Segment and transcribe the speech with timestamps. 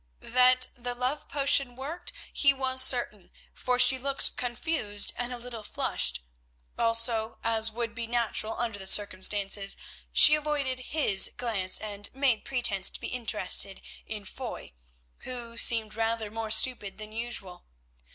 [0.33, 5.61] That the love potion worked he was certain, for she looked confused and a little
[5.61, 6.23] flushed;
[6.75, 9.77] also, as would be natural under the circumstances,
[10.11, 14.73] she avoided his glance and made pretence to be interested in Foy,
[15.19, 17.65] who seemed rather more stupid than usual.